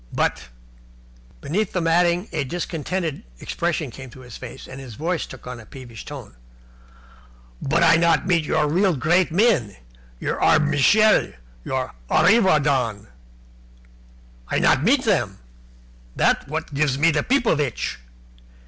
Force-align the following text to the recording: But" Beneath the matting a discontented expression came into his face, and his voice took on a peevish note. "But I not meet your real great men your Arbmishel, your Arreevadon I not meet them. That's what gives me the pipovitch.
But" 0.11 0.45
Beneath 1.41 1.73
the 1.73 1.79
matting 1.79 2.27
a 2.31 2.43
discontented 2.43 3.23
expression 3.39 3.91
came 3.91 4.05
into 4.05 4.21
his 4.21 4.35
face, 4.35 4.67
and 4.67 4.79
his 4.81 4.95
voice 4.95 5.27
took 5.27 5.45
on 5.45 5.59
a 5.59 5.65
peevish 5.67 6.09
note. 6.09 6.33
"But 7.61 7.83
I 7.83 7.97
not 7.97 8.25
meet 8.25 8.43
your 8.43 8.67
real 8.67 8.95
great 8.95 9.31
men 9.31 9.75
your 10.19 10.39
Arbmishel, 10.41 11.35
your 11.63 11.93
Arreevadon 12.09 13.09
I 14.47 14.57
not 14.57 14.83
meet 14.83 15.03
them. 15.05 15.37
That's 16.15 16.47
what 16.47 16.73
gives 16.73 16.97
me 16.97 17.11
the 17.11 17.21
pipovitch. 17.21 17.97